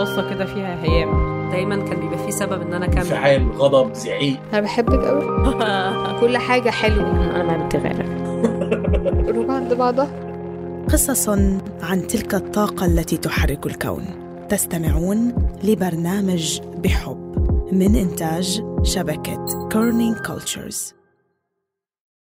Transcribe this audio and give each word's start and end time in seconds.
بصة 0.00 0.30
كده 0.30 0.44
فيها 0.44 0.82
هيام. 0.82 1.34
دايما 1.50 1.76
كان 1.76 2.00
بيبقى 2.00 2.18
فيه 2.18 2.30
سبب 2.30 2.62
إن 2.62 2.72
أنا 2.74 2.84
أكمل. 2.84 2.98
انفعال 2.98 3.52
غضب 3.52 3.94
زعيق. 3.94 4.40
أنا 4.52 4.60
بحبك 4.60 5.04
قوي 5.04 5.24
كل 6.20 6.38
حاجة 6.38 6.70
حلوة. 6.70 7.10
أنا 7.40 7.56
ما 7.58 7.66
بتغير 7.66 8.02
قلوب 9.26 9.50
عند 9.58 9.74
بعضها. 9.74 10.08
قصص 10.88 11.28
عن 11.82 12.06
تلك 12.08 12.34
الطاقة 12.34 12.86
التي 12.86 13.16
تحرك 13.16 13.66
الكون. 13.66 14.04
تستمعون 14.48 15.34
لبرنامج 15.64 16.60
بحب 16.60 17.34
من 17.72 17.96
إنتاج 17.96 18.62
شبكة 18.82 19.68
Kerning 19.72 20.16
Cultures 20.16 20.94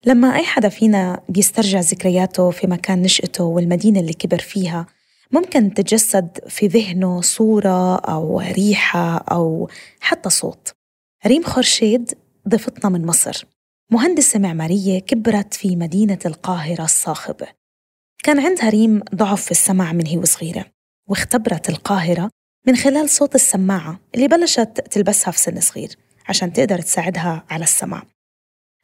لما 0.06 0.36
أي 0.36 0.42
حدا 0.44 0.68
فينا 0.68 1.20
بيسترجع 1.28 1.80
ذكرياته 1.80 2.50
في 2.50 2.66
مكان 2.66 3.02
نشأته 3.02 3.44
والمدينة 3.44 4.00
اللي 4.00 4.12
كبر 4.12 4.38
فيها 4.38 4.86
ممكن 5.32 5.74
تتجسد 5.74 6.38
في 6.48 6.66
ذهنه 6.66 7.20
صورة 7.20 7.96
أو 7.96 8.40
ريحة 8.40 9.16
أو 9.16 9.68
حتى 10.00 10.30
صوت. 10.30 10.72
ريم 11.26 11.42
خورشيد 11.42 12.14
ضيفتنا 12.48 12.90
من 12.90 13.06
مصر. 13.06 13.46
مهندسة 13.90 14.38
معمارية 14.38 14.98
كبرت 14.98 15.54
في 15.54 15.76
مدينة 15.76 16.18
القاهرة 16.26 16.84
الصاخبة. 16.84 17.46
كان 18.24 18.40
عندها 18.40 18.70
ريم 18.70 19.02
ضعف 19.14 19.42
في 19.44 19.50
السمع 19.50 19.92
من 19.92 20.06
هي 20.06 20.18
وصغيرة 20.18 20.66
واختبرت 21.08 21.68
القاهرة 21.68 22.30
من 22.66 22.76
خلال 22.76 23.10
صوت 23.10 23.34
السماعة 23.34 24.00
اللي 24.14 24.28
بلشت 24.28 24.80
تلبسها 24.90 25.30
في 25.30 25.38
سن 25.38 25.60
صغير 25.60 25.96
عشان 26.28 26.52
تقدر 26.52 26.80
تساعدها 26.80 27.44
على 27.50 27.64
السمع 27.64 28.02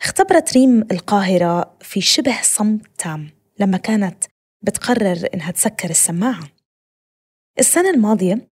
اختبرت 0.03 0.53
ريم 0.53 0.87
القاهرة 0.93 1.77
في 1.81 2.01
شبه 2.01 2.43
صمت 2.43 2.87
تام 2.99 3.31
لما 3.59 3.79
كانت 3.79 4.25
بتقرر 4.63 5.29
إنها 5.35 5.51
تسكر 5.51 5.91
السماعة. 5.91 6.49
السنة 7.59 7.91
الماضية 7.91 8.49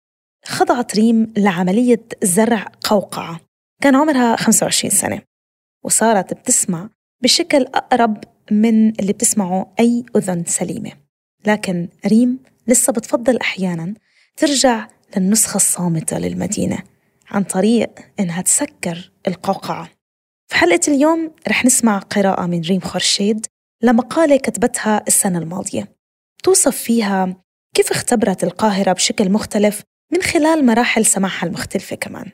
خضعت 0.45 0.95
ريم 0.95 1.33
لعملية 1.37 2.05
زرع 2.23 2.65
قوقعة. 2.83 3.39
كان 3.81 3.95
عمرها 3.95 4.35
25 4.35 4.91
سنة 4.91 5.21
وصارت 5.83 6.33
بتسمع 6.33 6.89
بشكل 7.21 7.61
أقرب 7.61 8.23
من 8.51 8.89
اللي 8.99 9.13
بتسمعه 9.13 9.73
أي 9.79 10.05
أذن 10.15 10.43
سليمة. 10.45 10.91
لكن 11.47 11.89
ريم 12.05 12.39
لسه 12.67 12.93
بتفضل 12.93 13.37
أحيانا 13.37 13.93
ترجع 14.37 14.87
للنسخة 15.17 15.55
الصامتة 15.55 16.19
للمدينة 16.19 16.83
عن 17.29 17.43
طريق 17.43 17.89
إنها 18.19 18.41
تسكر 18.41 19.11
القوقعة. 19.27 19.89
في 20.47 20.55
حلقة 20.55 20.79
اليوم 20.87 21.31
رح 21.47 21.65
نسمع 21.65 21.99
قراءة 21.99 22.45
من 22.45 22.61
ريم 22.61 22.79
خورشيد 22.81 23.45
لمقالة 23.81 24.37
كتبتها 24.37 25.03
السنة 25.07 25.39
الماضية. 25.39 25.92
توصف 26.43 26.77
فيها 26.77 27.35
كيف 27.75 27.91
اختبرت 27.91 28.43
القاهرة 28.43 28.93
بشكل 28.93 29.31
مختلف 29.31 29.83
من 30.13 30.21
خلال 30.21 30.65
مراحل 30.65 31.05
سماعها 31.05 31.45
المختلفة 31.45 31.95
كمان. 31.95 32.31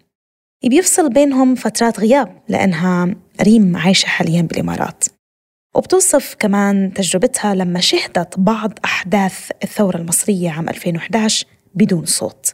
بيفصل 0.64 1.10
بينهم 1.10 1.56
فترات 1.56 2.00
غياب 2.00 2.42
لأنها 2.48 3.16
ريم 3.42 3.78
عايشة 3.78 4.06
حاليا 4.08 4.42
بالإمارات. 4.42 5.04
وبتوصف 5.76 6.36
كمان 6.40 6.94
تجربتها 6.94 7.56
لما 7.56 7.80
شهدت 7.80 8.40
بعض 8.40 8.80
أحداث 8.86 9.52
الثورة 9.64 9.98
المصرية 9.98 10.50
عام 10.50 10.70
2011 10.70 11.48
بدون 11.76 12.06
صوت 12.06 12.54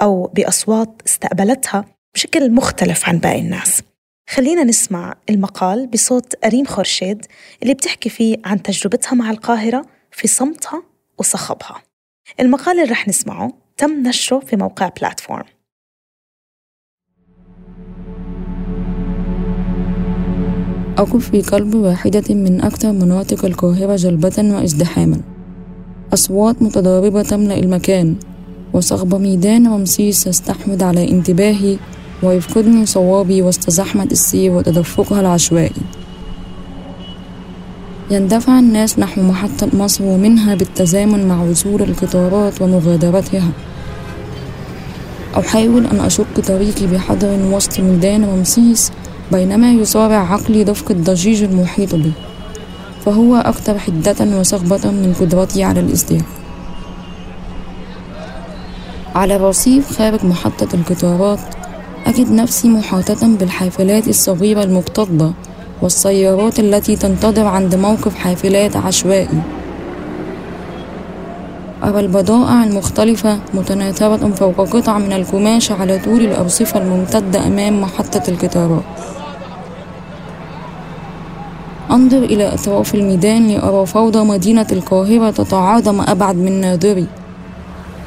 أو 0.00 0.26
بأصوات 0.26 1.02
استقبلتها 1.06 1.84
بشكل 2.14 2.50
مختلف 2.50 3.08
عن 3.08 3.18
باقي 3.18 3.40
الناس. 3.40 3.82
خلينا 4.30 4.64
نسمع 4.64 5.14
المقال 5.30 5.86
بصوت 5.86 6.44
ريم 6.46 6.64
خورشيد 6.64 7.26
اللي 7.62 7.74
بتحكي 7.74 8.08
فيه 8.08 8.36
عن 8.44 8.62
تجربتها 8.62 9.14
مع 9.14 9.30
القاهرة 9.30 9.86
في 10.10 10.28
صمتها 10.28 10.93
وصخبها. 11.18 11.82
المقال 12.40 12.80
اللي 12.80 12.92
رح 12.92 13.08
نسمعه 13.08 13.52
تم 13.76 14.02
نشره 14.02 14.38
في 14.38 14.56
موقع 14.56 14.88
بلاتفورم. 14.88 15.44
أقف 20.98 21.30
في 21.30 21.42
قلب 21.42 21.74
واحدة 21.74 22.34
من 22.34 22.60
أكثر 22.60 22.92
مناطق 22.92 23.44
القاهرة 23.44 23.96
جلبة 23.96 24.34
وازدحاما. 24.38 25.20
أصوات 26.14 26.62
متضاربة 26.62 27.22
تملأ 27.22 27.58
المكان 27.58 28.16
وصخب 28.72 29.14
ميدان 29.14 29.72
رمسيس 29.72 30.26
يستحوذ 30.26 30.84
على 30.84 31.10
انتباهي 31.10 31.78
ويفقدني 32.22 32.86
صوابي 32.86 33.42
وسط 33.42 33.70
زحمة 33.70 34.04
السير 34.04 34.52
وتدفقها 34.52 35.20
العشوائي. 35.20 35.82
يندفع 38.14 38.58
الناس 38.58 38.98
نحو 38.98 39.22
محطة 39.22 39.68
مصر 39.72 40.04
ومنها 40.04 40.54
بالتزامن 40.54 41.28
مع 41.28 41.42
وصول 41.42 41.82
القطارات 41.82 42.62
ومغادرتها. 42.62 43.50
أحاول 45.38 45.86
أن 45.86 46.00
أشق 46.00 46.40
طريقي 46.48 46.86
بحذر 46.86 47.38
وسط 47.52 47.80
ميدان 47.80 48.24
رمسيس 48.24 48.92
بينما 49.32 49.72
يصارع 49.72 50.32
عقلي 50.32 50.64
دفق 50.64 50.90
الضجيج 50.90 51.42
المحيط 51.42 51.94
بي 51.94 52.12
فهو 53.04 53.36
أكثر 53.36 53.78
حدة 53.78 54.38
وصخبة 54.38 54.90
من 54.90 55.14
قدرتي 55.20 55.64
على 55.64 55.80
الازدياد 55.80 56.22
على 59.14 59.36
رصيف 59.36 59.98
خارج 59.98 60.24
محطة 60.24 60.68
القطارات 60.74 61.40
أجد 62.06 62.30
نفسي 62.32 62.68
محاطة 62.68 63.36
بالحافلات 63.36 64.08
الصغيرة 64.08 64.62
المكتظة 64.62 65.32
والسيارات 65.82 66.60
التي 66.60 66.96
تنتظر 66.96 67.46
عند 67.46 67.74
موقف 67.74 68.14
حافلات 68.14 68.76
عشوائي. 68.76 69.42
أرى 71.84 72.00
البضائع 72.00 72.64
المختلفة 72.64 73.38
متناثرة 73.54 74.16
فوق 74.16 74.68
قطع 74.68 74.98
من 74.98 75.12
القماش 75.12 75.72
على 75.72 75.98
طول 75.98 76.20
الأرصفة 76.20 76.80
الممتدة 76.80 77.46
أمام 77.46 77.80
محطة 77.80 78.22
القطارات. 78.28 78.82
أنظر 81.90 82.18
إلى 82.18 82.54
أطراف 82.54 82.94
الميدان 82.94 83.48
لأرى 83.48 83.86
فوضى 83.86 84.18
مدينة 84.18 84.66
القاهرة 84.72 85.30
تتعاظم 85.30 86.00
أبعد 86.00 86.36
من 86.36 86.60
ناظري 86.60 87.06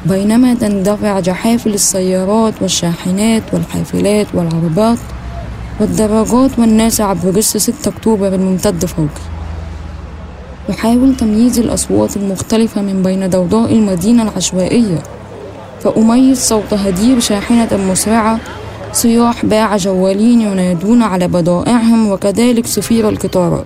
بينما 0.05 0.53
تندفع 0.53 1.19
جحافل 1.19 1.73
السيارات 1.73 2.53
والشاحنات 2.61 3.44
والحافلات 3.53 4.28
والعربات 4.34 4.97
والدراجات 5.79 6.59
والناس 6.59 7.01
عبر 7.01 7.31
جسر 7.31 7.59
6 7.59 7.89
أكتوبر 7.89 8.35
الممتد 8.35 8.85
فوقي 8.85 9.38
أحاول 10.69 11.15
تمييز 11.15 11.59
الأصوات 11.59 12.17
المختلفة 12.17 12.81
من 12.81 13.03
بين 13.03 13.29
ضوضاء 13.29 13.73
المدينة 13.73 14.23
العشوائية. 14.23 15.03
فأميز 15.79 16.39
صوت 16.39 16.73
هدير 16.73 17.19
شاحنة 17.19 17.91
مسرعة 17.91 18.39
صياح 18.93 19.45
باع 19.45 19.77
جوالين 19.77 20.41
ينادون 20.41 21.01
على 21.01 21.27
بضائعهم 21.27 22.11
وكذلك 22.11 22.66
صفير 22.66 23.09
القطارات. 23.09 23.66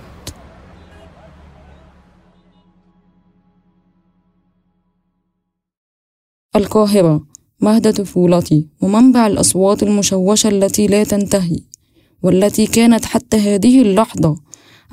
القاهرة 6.56 7.22
مهد 7.60 7.92
طفولتي 7.94 8.68
ومنبع 8.80 9.26
الأصوات 9.26 9.82
المشوشة 9.82 10.48
التي 10.48 10.86
لا 10.86 11.04
تنتهي. 11.04 11.71
والتي 12.22 12.66
كانت 12.66 13.04
حتى 13.04 13.36
هذه 13.36 13.82
اللحظة 13.82 14.36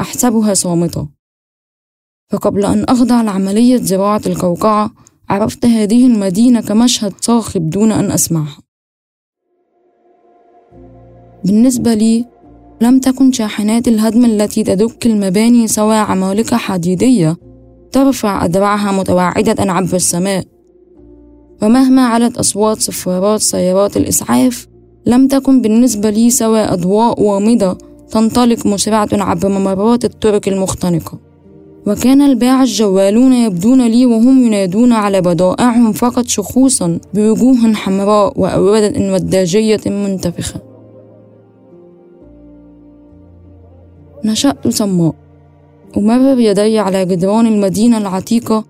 أحسبها 0.02 0.54
صامتة. 0.54 1.08
فقبل 2.30 2.66
أن 2.66 2.84
أخضع 2.84 3.22
لعملية 3.22 3.78
زراعة 3.78 4.22
القوقعة 4.26 4.92
عرفت 5.30 5.66
هذه 5.66 6.08
المدينة 6.08 6.62
كمشهد 6.62 7.14
صاخب 7.22 7.70
دون 7.70 7.92
أن 7.92 8.12
أسمعها. 8.12 8.58
بالنسبة 11.46 11.94
لي 11.94 12.26
لم 12.82 13.00
تكن 13.00 13.32
شاحنات 13.32 13.88
الهدم 13.88 14.26
التي 14.26 14.64
تدك 14.64 15.06
المباني 15.06 15.68
سوى 15.68 15.96
عمالقة 15.96 16.58
حديدية 16.58 17.38
ترفع 17.92 18.46
أدرعها 18.46 18.92
متوعدة 18.92 19.72
عبر 19.72 19.96
السماء. 19.96 20.46
ومهما 21.62 22.08
علت 22.08 22.38
أصوات 22.38 22.78
صفارات 22.78 23.42
سيارات 23.42 23.98
الإسعاف 23.98 24.69
لم 25.10 25.28
تكن 25.28 25.62
بالنسبة 25.62 26.10
لي 26.10 26.30
سوى 26.30 26.60
أضواء 26.60 27.22
وامضة 27.22 27.78
تنطلق 28.12 28.66
مسرعة 28.66 29.10
عبر 29.14 29.50
ممرات 29.50 30.06
الطرق 30.06 30.48
المختنقة. 30.48 31.18
وكان 31.88 32.22
الباعة 32.22 32.62
الجوالون 32.62 33.34
يبدون 33.34 33.88
لي 33.88 34.06
وهم 34.06 34.46
ينادون 34.46 34.92
على 34.92 35.22
بضائعهم 35.22 35.92
فقط 35.92 36.28
شخوصا 36.28 37.00
بوجوه 37.14 37.74
حمراء 37.74 38.40
وأوردة 38.42 39.14
وداجية 39.14 39.82
منتفخة. 39.86 40.62
نشأت 44.26 44.68
صماء 44.68 45.16
أمرر 45.98 46.40
يدي 46.40 46.80
على 46.80 47.06
جدران 47.06 47.46
المدينة 47.46 47.98
العتيقة 47.98 48.64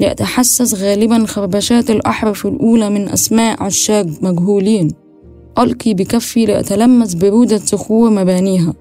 لأتحسس 0.00 0.74
غالبا 0.74 1.26
خربشات 1.26 1.90
الأحرف 1.90 2.46
الأولى 2.46 2.90
من 2.90 3.08
أسماء 3.08 3.62
عشاق 3.62 4.06
مجهولين. 4.22 5.07
ألقي 5.58 5.94
بكفي 5.94 6.46
لأتلمس 6.46 7.14
برودة 7.14 7.58
صخور 7.58 8.10
مبانيها 8.10 8.74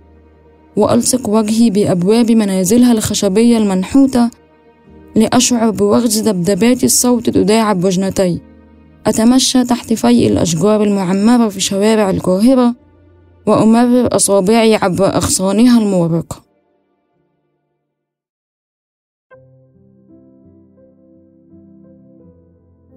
وألصق 0.76 1.30
وجهي 1.30 1.70
بأبواب 1.70 2.32
منازلها 2.32 2.92
الخشبية 2.92 3.58
المنحوتة 3.58 4.30
لأشعر 5.16 5.70
بوغز 5.70 6.20
دبدبات 6.20 6.84
الصوت 6.84 7.30
تداعب 7.30 7.84
وجنتي. 7.84 8.40
أتمشى 9.08 9.64
تحت 9.64 9.94
فيء 9.94 10.28
الأشجار 10.28 10.84
المعمرة 10.84 11.50
في 11.50 11.60
شوارع 11.60 12.10
القاهرة 12.10 12.76
وأمرر 13.46 14.16
أصابعي 14.16 14.76
عبر 14.76 15.16
أغصانها 15.16 15.80
المورقة. 15.80 16.47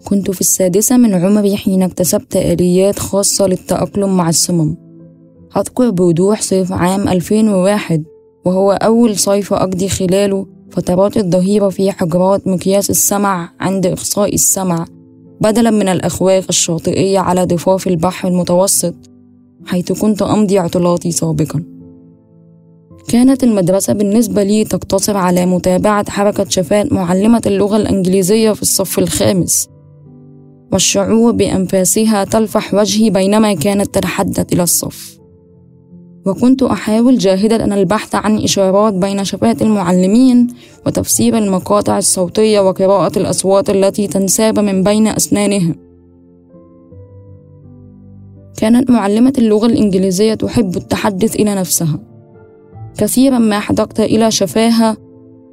كنت 0.04 0.30
في 0.30 0.40
السادسة 0.40 0.96
من 0.96 1.14
عمري 1.14 1.56
حين 1.56 1.82
اكتسبت 1.82 2.36
آليات 2.36 2.98
خاصة 2.98 3.46
للتأقلم 3.46 4.16
مع 4.16 4.28
السمم 4.28 4.76
أذكر 5.56 5.90
بوضوح 5.90 6.42
صيف 6.42 6.72
عام 6.72 7.08
2001 7.08 8.04
وهو 8.44 8.72
أول 8.72 9.18
صيف 9.18 9.52
أقضي 9.52 9.88
خلاله 9.88 10.46
فترات 10.70 11.16
الظهيرة 11.16 11.68
في 11.68 11.92
حجرات 11.92 12.46
مقياس 12.46 12.90
السمع 12.90 13.50
عند 13.60 13.86
إقصاء 13.86 14.34
السمع 14.34 14.86
بدلا 15.40 15.70
من 15.70 15.88
الأخواخ 15.88 16.44
الشاطئية 16.48 17.18
على 17.18 17.44
ضفاف 17.44 17.86
البحر 17.86 18.28
المتوسط 18.28 18.94
حيث 19.66 19.92
كنت 19.92 20.22
أمضي 20.22 20.58
عطلاتي 20.58 21.10
سابقا. 21.10 21.62
كانت 23.08 23.44
المدرسة 23.44 23.92
بالنسبة 23.92 24.42
لي 24.42 24.64
تقتصر 24.64 25.16
على 25.16 25.46
متابعة 25.46 26.10
حركة 26.10 26.48
شفاة 26.48 26.86
معلمة 26.90 27.42
اللغة 27.46 27.76
الإنجليزية 27.76 28.52
في 28.52 28.62
الصف 28.62 28.98
الخامس. 28.98 29.68
والشعور 30.72 31.32
بأنفاسها 31.32 32.24
تلفح 32.24 32.74
وجهي 32.74 33.10
بينما 33.10 33.54
كانت 33.54 33.94
تتحدث 33.94 34.52
إلى 34.52 34.62
الصف. 34.62 35.20
وكنت 36.26 36.62
أحاول 36.62 37.18
جاهدة 37.18 37.64
البحث 37.64 38.14
عن 38.14 38.38
إشارات 38.38 38.94
بين 38.94 39.24
شفات 39.24 39.62
المعلمين 39.62 40.46
وتفسير 40.86 41.38
المقاطع 41.38 41.98
الصوتية 41.98 42.60
وقراءة 42.60 43.18
الأصوات 43.18 43.70
التي 43.70 44.06
تنساب 44.06 44.58
من 44.58 44.82
بين 44.82 45.06
أسنانهم. 45.06 45.74
كانت 48.56 48.90
معلمة 48.90 49.32
اللغة 49.38 49.66
الإنجليزية 49.66 50.34
تحب 50.34 50.76
التحدث 50.76 51.36
إلى 51.36 51.54
نفسها. 51.54 51.98
كثيرا 52.98 53.38
ما 53.38 53.58
حدقت 53.58 54.00
إلى 54.00 54.30
شفاها 54.30 54.96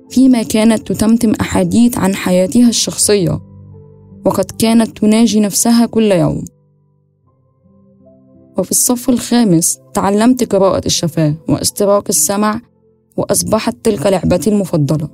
فيما 0.09 0.43
كانت 0.43 0.91
تتمتم 0.91 1.33
أحاديث 1.41 1.97
عن 1.97 2.15
حياتها 2.15 2.69
الشخصية. 2.69 3.46
وقد 4.27 4.51
كانت 4.59 4.97
تناجي 4.97 5.39
نفسها 5.39 5.85
كل 5.85 6.11
يوم. 6.11 6.45
وفي 8.57 8.71
الصف 8.71 9.09
الخامس 9.09 9.79
تعلمت 9.93 10.55
قراءة 10.55 10.85
الشفاه 10.85 11.33
واستراق 11.49 12.03
السمع 12.09 12.61
وأصبحت 13.17 13.75
تلك 13.83 14.05
لعبتي 14.05 14.49
المفضلة. 14.49 15.09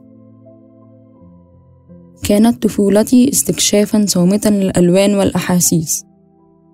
كانت 2.23 2.63
طفولتي 2.63 3.29
استكشافا 3.29 4.05
صامتا 4.07 4.49
للألوان 4.49 5.15
والأحاسيس 5.15 6.05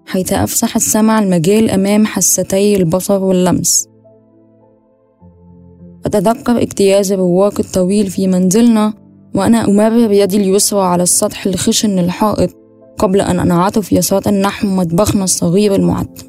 حيث 0.05 0.33
أفسح 0.33 0.75
السمع 0.75 1.19
المجال 1.19 1.69
أمام 1.69 2.05
حستي 2.05 2.75
البصر 2.75 3.23
واللمس. 3.23 3.89
أتذكر 6.05 6.61
اجتياز 6.61 7.11
الرواق 7.11 7.59
الطويل 7.59 8.07
في 8.07 8.27
منزلنا 8.27 8.93
وأنا 9.35 9.67
أمرر 9.67 10.11
يدي 10.11 10.37
اليسرى 10.37 10.81
على 10.81 11.03
السطح 11.03 11.45
الخشن 11.45 11.89
للحائط 11.89 12.49
قبل 12.97 13.21
أن 13.21 13.39
أنعطف 13.39 13.93
يسارا 13.93 14.31
نحو 14.31 14.67
مطبخنا 14.67 15.23
الصغير 15.23 15.75
المعتم 15.75 16.27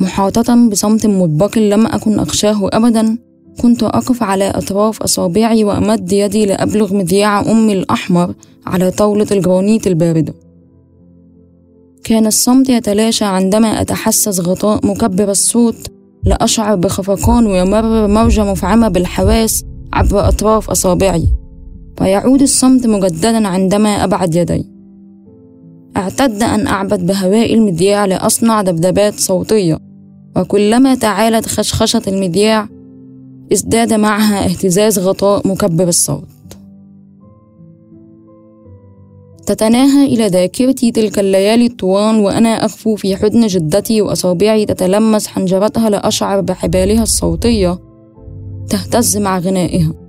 محاطة 0.00 0.68
بصمت 0.68 1.06
مطبق 1.06 1.58
لم 1.58 1.86
أكن 1.86 2.18
أخشاه 2.18 2.68
أبدا 2.72 3.18
كنت 3.62 3.82
أقف 3.82 4.22
على 4.22 4.50
أطراف 4.50 5.02
أصابعي 5.02 5.64
وأمد 5.64 6.12
يدي 6.12 6.46
لأبلغ 6.46 6.94
مذياع 6.94 7.50
أمي 7.50 7.72
الأحمر 7.72 8.34
على 8.66 8.90
طاولة 8.90 9.26
الجرانيت 9.32 9.86
الباردة. 9.86 10.34
كان 12.04 12.26
الصمت 12.26 12.68
يتلاشى 12.68 13.24
عندما 13.24 13.80
أتحسس 13.80 14.40
غطاء 14.40 14.86
مكبر 14.86 15.30
الصوت 15.30 15.90
لأشعر 16.24 16.74
بخفقان 16.74 17.46
ويمرر 17.46 18.06
موجة 18.06 18.44
مفعمة 18.44 18.88
بالحواس 18.88 19.64
عبر 19.92 20.28
أطراف 20.28 20.70
أصابعي. 20.70 21.28
فيعود 21.98 22.42
الصمت 22.42 22.86
مجددا 22.86 23.48
عندما 23.48 24.04
أبعد 24.04 24.34
يدي. 24.34 24.66
اعتد 25.96 26.42
أن 26.42 26.66
أعبد 26.66 27.06
بهواء 27.06 27.54
المذياع 27.54 28.04
لأصنع 28.04 28.62
دبدبات 28.62 29.14
صوتية 29.14 29.78
وكلما 30.36 30.94
تعالت 30.94 31.46
خشخشة 31.46 32.02
المذياع 32.08 32.68
ازداد 33.52 33.92
معها 33.92 34.44
اهتزاز 34.44 34.98
غطاء 34.98 35.48
مكبر 35.48 35.88
الصوت. 35.88 36.28
تتناهى 39.46 40.06
إلى 40.06 40.26
ذاكرتي 40.26 40.90
تلك 40.90 41.18
الليالي 41.18 41.66
الطوال 41.66 42.20
وأنا 42.20 42.48
أخفو 42.48 42.96
في 42.96 43.16
حضن 43.16 43.46
جدتي 43.46 44.02
وأصابعي 44.02 44.66
تتلمس 44.66 45.26
حنجرتها 45.26 45.90
لأشعر 45.90 46.40
بحبالها 46.40 47.02
الصوتية 47.02 47.78
تهتز 48.68 49.16
مع 49.16 49.38
غنائها. 49.38 50.05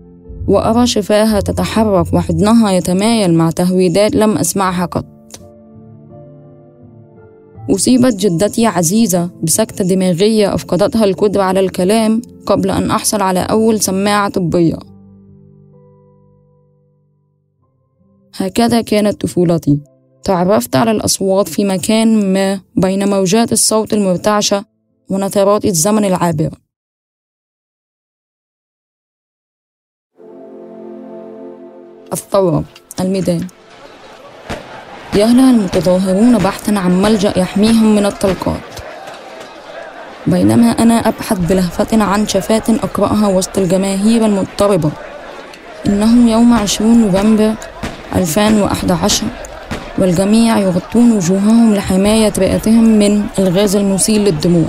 وأرى 0.48 0.88
شفاها 0.88 1.40
تتحرك 1.40 2.14
وحضنها 2.14 2.72
يتمايل 2.72 3.34
مع 3.34 3.50
تهويدات 3.50 4.16
لم 4.16 4.38
أسمعها 4.38 4.86
قط. 4.86 5.06
أصيبت 7.72 8.16
جدتي 8.16 8.66
عزيزة 8.66 9.30
بسكتة 9.44 9.86
دماغية 9.86 10.54
أفقدتها 10.56 11.06
القدرة 11.06 11.44
على 11.44 11.60
الكلام 11.60 12.22
قبل 12.46 12.70
أن 12.72 12.92
أحصل 12.92 13.22
على 13.22 13.40
أول 13.40 13.82
سماعة 13.82 14.30
طبية. 14.30 14.80
هكذا 18.38 18.82
كانت 18.82 19.22
طفولتي. 19.22 19.80
تعرفت 20.24 20.76
على 20.76 20.92
الأصوات 20.92 21.48
في 21.48 21.66
مكان 21.66 22.34
ما 22.34 22.60
بين 22.76 23.10
موجات 23.10 23.52
الصوت 23.52 23.94
المرتعشة 23.94 24.66
ونثرات 25.10 25.66
الزمن 25.66 26.06
العابرة 26.06 26.67
الثورة 32.14 32.64
الميدان. 33.00 33.48
يهلع 35.14 35.50
المتظاهرون 35.50 36.38
بحثا 36.38 36.72
عن 36.72 37.02
ملجأ 37.02 37.34
يحميهم 37.40 37.96
من 37.96 38.06
الطلقات 38.06 38.68
بينما 40.28 40.68
أنا 40.68 41.08
أبحث 41.08 41.38
بلهفة 41.40 42.04
عن 42.04 42.28
شفاة 42.28 42.64
أقرأها 42.70 43.28
وسط 43.28 43.58
الجماهير 43.58 44.26
المضطربة. 44.26 44.92
إنه 45.88 46.32
يوم 46.32 46.54
عشرون 46.54 47.02
نوفمبر 47.02 47.54
2011 48.16 49.24
والجميع 49.98 50.58
يغطون 50.58 51.12
وجوههم 51.12 51.76
لحماية 51.76 52.34
رئتهم 52.38 52.84
من 52.84 53.24
الغاز 53.40 53.76
المسيل 53.76 54.22
للدموع. 54.24 54.68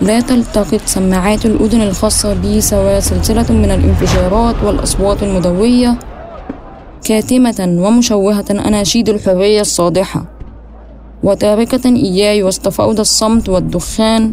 لا 0.00 0.20
تلتقط 0.20 0.80
سماعات 0.86 1.46
الأذن 1.46 1.80
الخاصة 1.82 2.34
بي 2.34 2.60
سوى 2.60 3.00
سلسلة 3.00 3.52
من 3.52 3.70
الانفجارات 3.70 4.54
والأصوات 4.64 5.22
المدوية 5.22 5.98
كاتمة 7.06 7.76
ومشوهة 7.86 8.44
أناشيد 8.50 9.08
الحرية 9.08 9.60
الصادحة. 9.60 10.26
وتاركة 11.22 11.86
إياي 11.86 12.50
فوضى 12.52 13.02
الصمت 13.02 13.48
والدخان. 13.48 14.32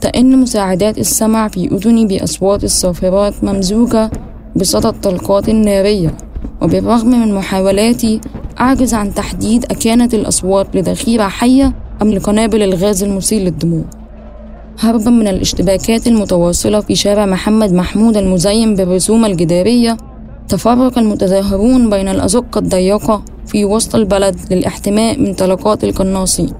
تئن 0.00 0.38
مساعدات 0.38 0.98
السمع 0.98 1.48
في 1.48 1.66
أذني 1.66 2.06
بأصوات 2.06 2.64
الصافرات 2.64 3.44
ممزوجة 3.44 4.10
بصدى 4.56 4.88
الطلقات 4.88 5.48
النارية. 5.48 6.16
وبالرغم 6.62 7.10
من 7.10 7.34
محاولاتي 7.34 8.20
أعجز 8.60 8.94
عن 8.94 9.14
تحديد 9.14 9.64
أكانت 9.64 10.14
الأصوات 10.14 10.76
لذخيرة 10.76 11.28
حية 11.28 11.72
أم 12.02 12.10
لقنابل 12.10 12.62
الغاز 12.62 13.02
المسيل 13.02 13.44
للدموع. 13.44 13.84
هربا 14.78 15.10
من 15.10 15.28
الاشتباكات 15.28 16.06
المتواصلة 16.06 16.80
في 16.80 16.94
شارع 16.94 17.26
محمد 17.26 17.72
محمود 17.72 18.16
المزين 18.16 18.76
بالرسوم 18.76 19.24
الجدارية 19.24 19.96
تفرق 20.52 20.98
المتظاهرون 20.98 21.90
بين 21.90 22.08
الأزقة 22.08 22.58
الضيقة 22.58 23.22
في 23.46 23.64
وسط 23.64 23.94
البلد 23.94 24.36
للاحتماء 24.50 25.20
من 25.20 25.34
طلقات 25.34 25.84
القناصين. 25.84 26.52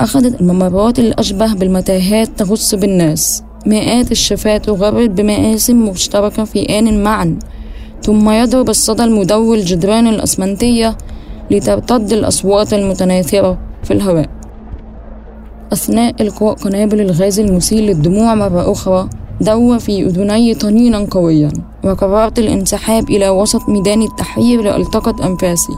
أخذت 0.00 0.40
الممرات 0.40 0.98
الأشبه 0.98 1.54
بالمتاهات 1.54 2.28
تغص 2.36 2.74
بالناس. 2.74 3.44
مئات 3.66 4.12
الشفات 4.12 4.64
تغرد 4.64 5.14
بمآسم 5.14 5.88
مشتركة 5.88 6.44
في 6.44 6.78
آن 6.78 7.02
معا 7.02 7.38
ثم 8.02 8.30
يضرب 8.30 8.68
الصدى 8.68 9.04
المدوي 9.04 9.60
الجدران 9.60 10.06
الأسمنتية 10.06 10.98
لترتد 11.50 12.12
الأصوات 12.12 12.74
المتناثرة 12.74 13.58
في 13.84 13.92
الهواء. 13.92 14.28
أثناء 15.72 16.22
إلقاء 16.22 16.54
قنابل 16.54 17.00
الغاز 17.00 17.40
المسيل 17.40 17.86
للدموع 17.86 18.34
مرة 18.34 18.72
أخرى 18.72 19.08
دوى 19.40 19.78
في 19.78 20.06
أذني 20.06 20.54
طنينا 20.54 21.06
قويا 21.10 21.52
وقررت 21.84 22.38
الانسحاب 22.38 23.10
إلى 23.10 23.28
وسط 23.28 23.68
ميدان 23.68 24.02
التحرير 24.02 24.62
لألتقط 24.62 25.20
أنفاسي. 25.20 25.72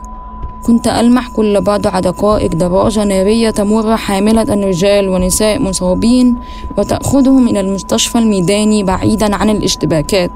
كنت 0.66 0.86
ألمح 0.86 1.28
كل 1.28 1.60
بضع 1.60 2.00
دقائق 2.00 2.54
دراجة 2.54 3.04
نارية 3.04 3.50
تمر 3.50 3.96
حاملة 3.96 4.66
رجال 4.66 5.08
ونساء 5.08 5.58
مصابين 5.62 6.36
وتأخذهم 6.78 7.48
إلى 7.48 7.60
المستشفى 7.60 8.18
الميداني 8.18 8.82
بعيدا 8.82 9.36
عن 9.36 9.50
الاشتباكات. 9.50 10.30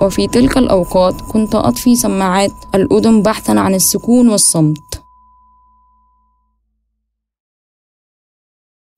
وفي 0.00 0.26
تلك 0.26 0.58
الأوقات 0.58 1.14
كنت 1.20 1.54
أطفي 1.54 1.96
سماعات 1.96 2.52
الأذن 2.74 3.22
بحثا 3.22 3.52
عن 3.52 3.74
السكون 3.74 4.28
والصمت. 4.28 4.87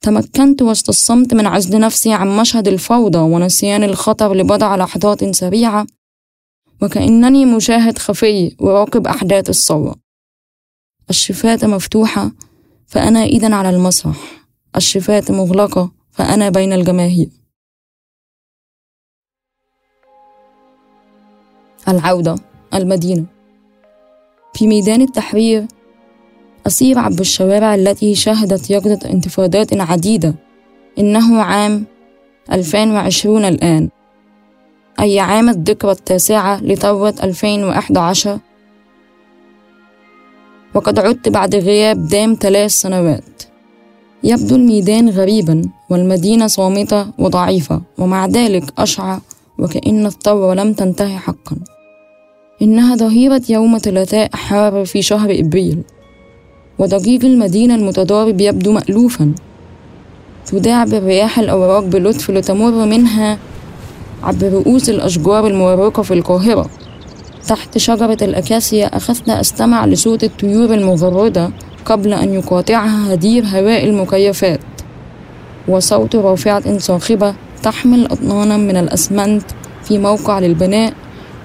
تمكنت 0.01 0.63
وسط 0.63 0.89
الصمت 0.89 1.35
من 1.35 1.47
عزل 1.47 1.81
نفسي 1.81 2.13
عن 2.13 2.37
مشهد 2.37 2.69
الفوضى 2.69 3.19
ونسيان 3.19 3.85
الخطر 3.85 4.35
لبضع 4.35 4.77
لحظات 4.77 5.35
سريعة 5.35 5.87
وكأنني 6.83 7.45
مشاهد 7.45 7.99
خفي 7.99 8.57
أراقب 8.63 9.07
أحداث 9.07 9.51
الثورة 9.51 9.95
الشفاة 11.11 11.59
مفتوحة 11.63 12.31
فأنا 12.87 13.23
إذا 13.25 13.55
على 13.55 13.71
المسرح. 13.71 14.17
الشفاة 14.77 15.23
مغلقة 15.31 15.93
فأنا 16.11 16.49
بين 16.49 16.73
الجماهير. 16.73 17.29
العودة 21.89 22.35
المدينة. 22.75 23.27
في 24.55 24.67
ميدان 24.67 25.01
التحرير 25.01 25.67
أسير 26.71 26.99
عبر 26.99 27.21
الشوارع 27.21 27.75
التي 27.75 28.15
شهدت 28.15 28.71
يقظة 28.71 29.11
انتفاضات 29.11 29.81
عديدة. 29.81 30.35
إنه 30.99 31.43
عام 31.43 31.85
2020 32.53 33.45
الآن. 33.45 33.89
أي 35.01 35.21
عام 35.21 35.49
الذكرى 35.49 35.91
التاسعة 35.91 36.63
لثورة 36.63 37.15
2011 37.23 38.39
وقد 40.75 40.99
عدت 40.99 41.29
بعد 41.29 41.57
غياب 41.57 42.09
دام 42.09 42.37
ثلاث 42.41 42.71
سنوات. 42.71 43.43
يبدو 44.25 44.57
الميدان 44.57 45.09
غريبا 45.09 45.63
والمدينة 45.91 46.47
صامتة 46.47 47.07
وضعيفة. 47.19 47.83
ومع 47.99 48.27
ذلك 48.27 48.65
أشعر 48.79 49.21
وكأن 49.59 50.07
الثورة 50.07 50.55
لم 50.55 50.73
تنتهي 50.73 51.19
حقا. 51.19 51.57
إنها 52.63 52.97
ظهيرة 52.97 53.43
يوم 53.49 53.79
ثلاثاء 53.79 54.37
حار 54.37 54.85
في 54.85 55.03
شهر 55.03 55.31
إبريل. 55.39 55.83
وضجيج 56.81 57.25
المدينة 57.25 57.75
المتضارب 57.75 58.41
يبدو 58.41 58.73
مألوفا. 58.73 59.33
تداعب 60.47 60.95
الرياح 60.95 61.39
الأوراق 61.39 61.85
بلطف 61.85 62.31
لتمر 62.31 62.87
منها 62.87 63.39
عبر 64.23 64.53
رؤوس 64.53 64.91
الأشجار 64.91 65.47
المورقة 65.47 66.03
في 66.03 66.15
القاهرة. 66.15 66.71
تحت 67.49 67.79
شجرة 67.79 68.17
الأكاسيا 68.23 68.97
أخذت 68.97 69.29
أستمع 69.29 69.87
لصوت 69.87 70.25
الطيور 70.25 70.75
المغردة 70.75 71.51
قبل 71.85 72.13
أن 72.13 72.35
يقاطعها 72.35 73.15
هدير 73.15 73.45
هواء 73.45 73.85
المكيفات. 73.85 74.61
وصوت 75.69 76.17
رافعة 76.17 76.79
صاخبة 76.79 77.35
تحمل 77.63 78.07
أطنانا 78.07 78.57
من 78.57 78.77
الأسمنت 78.77 79.45
في 79.85 79.99
موقع 79.99 80.39
للبناء. 80.39 80.93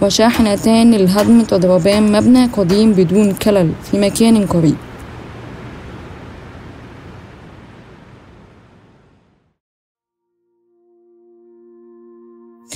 وشاحنتان 0.01 0.91
للهدم 0.91 1.41
تضربان 1.41 2.11
مبنى 2.11 2.45
قديم 2.45 2.91
بدون 2.93 3.31
كلل 3.31 3.71
في 3.91 3.99
مكان 3.99 4.45
قريب. 4.45 4.75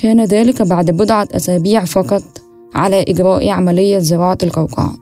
كان 0.02 0.24
ذلك 0.24 0.62
بعد 0.62 0.92
بضعة 0.92 1.28
أسابيع 1.32 1.86
فقط 1.86 2.24
على 2.76 3.02
إجراء 3.08 3.50
عملية 3.50 4.00
زراعة 4.00 4.38
القوقعة. 4.44 4.96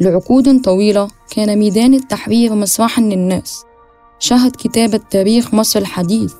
لعقود 0.00 0.60
طويلة 0.60 1.08
كان 1.30 1.58
ميدان 1.58 1.94
التحرير 1.94 2.54
مسرحا 2.54 3.02
للناس. 3.02 3.64
شهد 4.18 4.50
كتابة 4.50 5.00
تاريخ 5.10 5.54
مصر 5.54 5.80
الحديث 5.80 6.34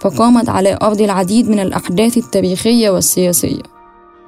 فقامت 0.00 0.48
على 0.48 0.78
أرض 0.82 1.00
العديد 1.00 1.50
من 1.50 1.60
الأحداث 1.60 2.18
التاريخية 2.18 2.90
والسياسية. 2.90 3.62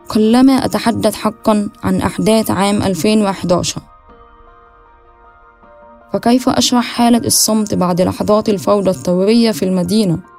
قلما 0.08 0.52
أتحدث 0.52 1.14
حقا 1.14 1.68
عن 1.82 2.00
أحداث 2.00 2.50
عام 2.50 2.82
2011 2.82 3.82
فكيف 6.12 6.48
أشرح 6.48 6.84
حالة 6.84 7.26
الصمت 7.26 7.74
بعد 7.74 8.00
لحظات 8.00 8.48
الفوضى 8.48 8.90
الثورية 8.90 9.50
في 9.50 9.64
المدينة؟ 9.64 10.31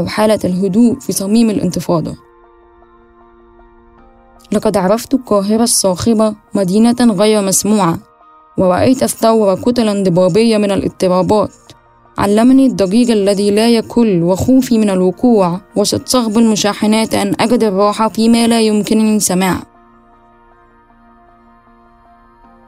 أو 0.00 0.06
حالة 0.06 0.38
الهدوء 0.44 0.98
في 0.98 1.12
صميم 1.12 1.50
الانتفاضة. 1.50 2.16
لقد 4.52 4.76
عرفت 4.76 5.14
القاهرة 5.14 5.62
الصاخبة 5.62 6.34
مدينة 6.54 6.96
غير 7.00 7.42
مسموعة 7.42 7.98
ورأيت 8.58 9.02
الثورة 9.02 9.54
كتلا 9.54 10.02
ضبابية 10.02 10.58
من 10.58 10.70
الاضطرابات. 10.70 11.52
علمني 12.18 12.66
الضجيج 12.66 13.10
الذي 13.10 13.50
لا 13.50 13.70
يكل 13.70 14.22
وخوفي 14.22 14.78
من 14.78 14.90
الوقوع 14.90 15.60
وسط 15.76 16.08
صخب 16.08 16.38
المشاحنات 16.38 17.14
أن 17.14 17.34
أجد 17.40 17.64
الراحة 17.64 18.08
فيما 18.08 18.46
لا 18.46 18.60
يمكنني 18.60 19.20
سماع 19.20 19.56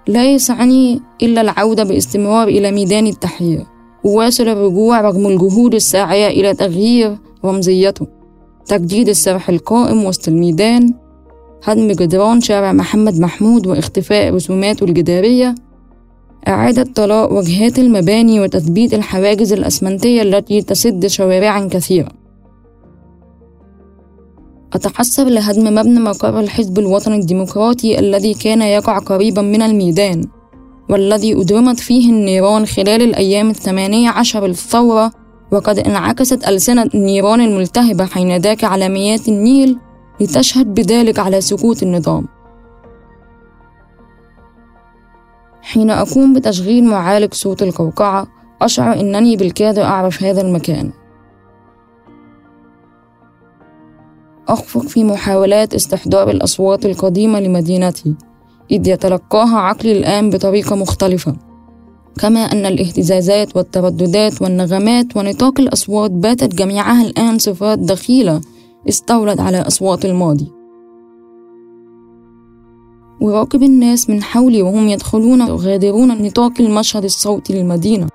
لا 0.06 0.24
يسعني 0.24 1.02
إلا 1.22 1.40
العودة 1.40 1.84
باستمرار 1.84 2.48
إلى 2.48 2.70
ميدان 2.70 3.06
التحرير. 3.06 3.71
أواصل 4.06 4.48
الرجوع 4.48 5.00
رغم 5.00 5.26
الجهود 5.26 5.74
الساعية 5.74 6.26
إلى 6.26 6.54
تغيير 6.54 7.18
رمزيته. 7.44 8.06
تجديد 8.66 9.08
السرح 9.08 9.48
القائم 9.48 10.04
وسط 10.04 10.28
الميدان. 10.28 10.94
هدم 11.64 11.92
جدران 11.92 12.40
شارع 12.40 12.72
محمد 12.72 13.20
محمود 13.20 13.66
واختفاء 13.66 14.34
رسوماته 14.34 14.84
الجدارية. 14.84 15.54
إعادة 16.48 16.82
طلاء 16.94 17.34
واجهات 17.34 17.78
المباني 17.78 18.40
وتثبيت 18.40 18.94
الحواجز 18.94 19.52
الأسمنتية 19.52 20.22
التي 20.22 20.62
تسد 20.62 21.06
شوارعا 21.06 21.68
كثيرة. 21.70 22.08
أتحسر 24.72 25.24
لهدم 25.24 25.74
مبنى 25.74 26.00
مقر 26.00 26.40
الحزب 26.40 26.78
الوطني 26.78 27.16
الديمقراطي 27.16 27.98
الذي 27.98 28.34
كان 28.34 28.62
يقع 28.62 28.98
قريبا 28.98 29.42
من 29.42 29.62
الميدان. 29.62 30.24
والذي 30.90 31.40
أدرمت 31.40 31.80
فيه 31.80 32.10
النيران 32.10 32.66
خلال 32.66 33.02
الأيام 33.02 33.50
الثمانية 33.50 34.10
عشر 34.10 34.46
للثورة 34.46 35.12
وقد 35.52 35.78
انعكست 35.78 36.48
ألسنة 36.48 36.90
النيران 36.94 37.40
الملتهبة 37.40 38.04
حين 38.04 38.36
ذاك 38.36 38.64
على 38.64 38.88
مياه 38.88 39.20
النيل 39.28 39.78
لتشهد 40.20 40.74
بذلك 40.74 41.18
على 41.18 41.40
سقوط 41.40 41.82
النظام. 41.82 42.26
حين 45.62 45.90
أقوم 45.90 46.34
بتشغيل 46.34 46.84
معالج 46.84 47.34
صوت 47.34 47.62
القوقعة 47.62 48.26
أشعر 48.62 49.00
أنني 49.00 49.36
بالكاد 49.36 49.78
أعرف 49.78 50.22
هذا 50.22 50.40
المكان. 50.40 50.92
أخفق 54.48 54.82
في 54.82 55.04
محاولات 55.04 55.74
استحضار 55.74 56.30
الأصوات 56.30 56.86
القديمة 56.86 57.40
لمدينتي. 57.40 58.14
إذ 58.72 58.88
يتلقاها 58.88 59.58
عقلي 59.58 59.92
الآن 59.92 60.30
بطريقة 60.30 60.76
مختلفة. 60.76 61.36
كما 62.18 62.40
أن 62.40 62.66
الاهتزازات 62.66 63.56
والترددات 63.56 64.42
والنغمات 64.42 65.16
ونطاق 65.16 65.60
الأصوات 65.60 66.10
باتت 66.10 66.54
جميعها 66.54 67.02
الآن 67.06 67.38
صفات 67.38 67.78
دخيلة 67.78 68.40
استولت 68.88 69.40
على 69.40 69.58
أصوات 69.58 70.04
الماضي. 70.04 70.52
أراقب 73.22 73.62
الناس 73.62 74.10
من 74.10 74.22
حولي 74.22 74.62
وهم 74.62 74.88
يدخلون 74.88 75.42
ويغادرون 75.42 76.22
نطاق 76.22 76.52
المشهد 76.60 77.04
الصوتي 77.04 77.52
للمدينة. 77.54 78.08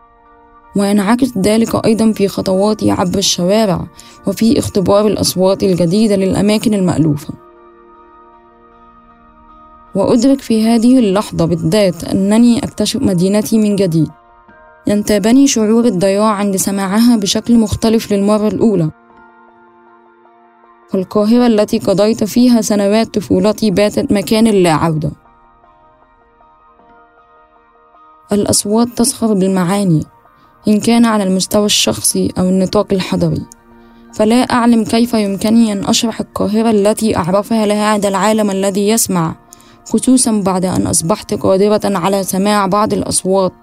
وينعكس 0.76 1.38
ذلك 1.38 1.86
أيضا 1.86 2.12
في 2.12 2.28
خطواتي 2.28 2.92
عبر 2.92 3.18
الشوارع 3.18 3.88
وفي 4.28 4.60
اختبار 4.60 5.08
الأصوات 5.08 5.64
الجديدة 5.64 6.16
للأماكن 6.16 6.74
المألوفة. 6.74 7.47
وأدرك 9.98 10.42
في 10.42 10.68
هذه 10.68 11.00
اللحظة 11.00 11.46
بالذات 11.46 12.04
أنني 12.04 12.64
أكتشف 12.64 13.02
مدينتي 13.02 13.58
من 13.58 13.76
جديد. 13.76 14.10
ينتابني 14.88 15.48
شعور 15.48 15.86
الضياع 15.86 16.26
عند 16.26 16.56
سماعها 16.56 17.16
بشكل 17.18 17.58
مختلف 17.58 18.12
للمرة 18.14 18.48
الأولى. 18.48 18.90
والقاهرة 20.94 21.48
التي 21.48 21.80
قضيت 21.80 22.24
فيها 22.24 22.62
سنوات 22.62 23.14
طفولتي 23.14 23.72
باتت 23.72 24.12
مكان 24.12 24.48
لا 24.48 24.72
عودة. 24.72 25.12
الأصوات 28.32 28.88
تسخر 28.88 29.34
بالمعاني 29.34 30.04
إن 30.68 30.80
كان 30.80 31.06
على 31.06 31.24
المستوى 31.24 31.66
الشخصي 31.66 32.34
أو 32.40 32.50
النطاق 32.50 32.88
الحضري. 32.92 33.46
فلا 34.14 34.36
أعلم 34.36 34.84
كيف 34.84 35.14
يمكنني 35.14 35.72
أن 35.72 35.86
أشرح 35.86 36.20
القاهرة 36.20 36.70
التي 36.70 37.18
أعرفها 37.18 37.66
لهذا 37.66 38.08
العالم 38.08 38.52
الذي 38.52 38.90
يسمع. 38.90 39.47
خصوصا 39.88 40.32
بعد 40.32 40.66
أن 40.66 40.88
أصبحت 40.88 41.34
قادرة 41.34 41.82
على 41.86 42.24
سماع 42.24 42.66
بعض 42.68 42.94
الأصوات 42.94 43.54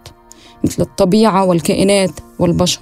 مثل 0.64 0.82
الطبيعة 0.82 1.44
والكائنات 1.44 2.10
والبشر. 2.38 2.80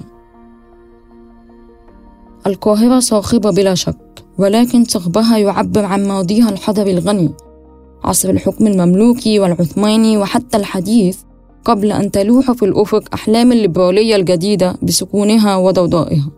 القاهرة 2.47 3.01
صاخبة 3.01 3.51
بلا 3.51 3.75
شك 3.75 4.25
ولكن 4.39 4.85
صخبها 4.85 5.39
يعبر 5.39 5.85
عن 5.85 6.09
ماضيها 6.09 6.49
الحضري 6.49 6.91
الغني. 6.91 7.33
عصر 8.05 8.31
الحكم 8.31 8.67
المملوكي 8.67 9.39
والعثماني 9.39 10.17
وحتى 10.17 10.57
الحديث 10.57 11.19
قبل 11.65 11.93
أن 11.93 12.11
تلوح 12.11 12.53
في 12.53 12.65
الأفق 12.65 13.05
أحلام 13.15 13.53
الليبرالية 13.53 14.17
الجديدة 14.17 14.77
بسكونها 14.83 15.57
وضوضائها. 15.57 16.31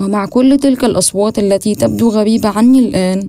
ومع 0.00 0.26
كل 0.26 0.58
تلك 0.58 0.84
الأصوات 0.84 1.38
التي 1.38 1.74
تبدو 1.74 2.08
غريبة 2.08 2.48
عني 2.48 2.78
الآن 2.78 3.28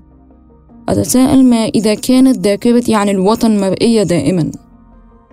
أتساءل 0.90 1.46
ما 1.46 1.66
إذا 1.66 1.94
كانت 1.94 2.38
ذاكرتي 2.38 2.96
عن 2.96 3.10
الوطن 3.10 3.60
مرئية 3.60 4.04
دائما؟ 4.04 4.52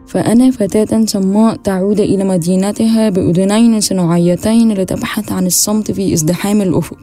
فأنا 0.07 0.51
فتاة 0.51 1.05
سماء 1.07 1.57
تعود 1.57 2.01
إلى 2.01 2.25
مدينتها 2.25 3.09
بأذنين 3.09 3.81
صناعيتين 3.81 4.73
لتبحث 4.73 5.33
عن 5.33 5.47
الصمت 5.47 5.91
في 5.91 6.15
ازدحام 6.15 6.63
الأفق. 6.63 6.99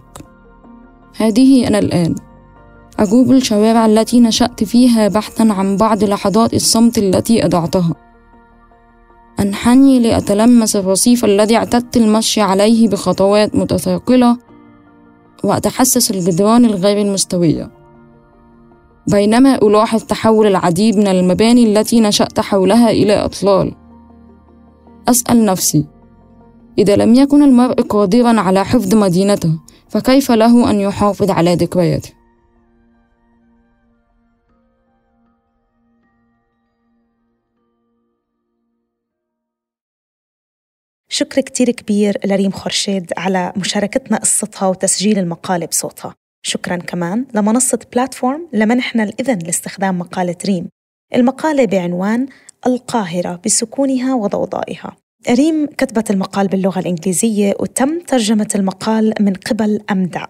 هذه 1.17 1.67
أنا 1.67 1.79
الآن. 1.79 2.15
أجوب 2.99 3.31
الشوارع 3.31 3.85
التي 3.85 4.19
نشأت 4.19 4.63
فيها 4.63 5.07
بحثا 5.07 5.43
عن 5.43 5.77
بعض 5.77 6.03
لحظات 6.03 6.53
الصمت 6.53 6.97
التي 6.97 7.45
أضعتها. 7.45 7.95
أنحني 9.39 9.99
لأتلمس 9.99 10.75
الرصيف 10.75 11.25
الذي 11.25 11.55
اعتدت 11.55 11.97
المشي 11.97 12.41
عليه 12.41 12.87
بخطوات 12.87 13.55
متثاقلة 13.55 14.37
وأتحسس 15.43 16.11
الجدران 16.11 16.65
الغير 16.65 17.01
المستوية. 17.01 17.76
بينما 19.07 19.55
ألاحظ 19.55 20.03
تحول 20.03 20.47
العديد 20.47 20.97
من 20.97 21.07
المباني 21.07 21.63
التي 21.63 22.01
نشأت 22.01 22.39
حولها 22.39 22.89
إلى 22.89 23.13
أطلال. 23.13 23.75
أسأل 25.07 25.45
نفسي 25.45 25.85
إذا 26.77 26.95
لم 26.95 27.13
يكن 27.15 27.43
المرء 27.43 27.81
قادرا 27.81 28.39
على 28.39 28.65
حفظ 28.65 28.95
مدينته 28.95 29.59
فكيف 29.89 30.31
له 30.31 30.69
أن 30.69 30.79
يحافظ 30.79 31.31
على 31.31 31.55
ذكرياته؟ 31.55 32.13
شكر 41.09 41.41
كتير 41.41 41.71
كبير 41.71 42.17
لريم 42.25 42.51
خورشيد 42.51 43.13
على 43.17 43.53
مشاركتنا 43.57 44.17
قصتها 44.17 44.67
وتسجيل 44.67 45.19
المقالة 45.19 45.65
بصوتها. 45.65 46.15
شكرا 46.41 46.75
كمان 46.75 47.25
لمنصة 47.33 47.79
بلاتفورم 47.93 48.47
لمنحنا 48.53 49.03
الإذن 49.03 49.39
لاستخدام 49.39 49.99
مقالة 49.99 50.35
ريم. 50.45 50.69
المقالة 51.15 51.65
بعنوان 51.65 52.27
القاهرة 52.67 53.41
بسكونها 53.45 54.15
وضوضائها. 54.15 54.97
ريم 55.29 55.65
كتبت 55.65 56.11
المقال 56.11 56.47
باللغة 56.47 56.79
الإنجليزية 56.79 57.53
وتم 57.59 57.99
ترجمة 57.99 58.47
المقال 58.55 59.13
من 59.19 59.33
قبل 59.33 59.81
أمدع 59.91 60.25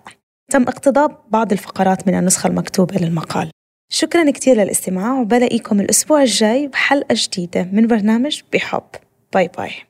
تم 0.52 0.62
اقتضاب 0.62 1.18
بعض 1.30 1.52
الفقرات 1.52 2.08
من 2.08 2.16
النسخة 2.16 2.48
المكتوبة 2.48 2.96
للمقال. 2.98 3.52
شكرا 3.92 4.32
كثير 4.32 4.58
للاستماع 4.58 5.20
وبلاقيكم 5.20 5.82
الأسبوع 5.82 6.22
الجاي 6.22 6.68
بحلقة 6.68 7.16
جديدة 7.18 7.70
من 7.72 7.88
برنامج 7.88 8.42
بحب. 8.54 8.84
باي 9.34 9.50
باي. 9.58 9.87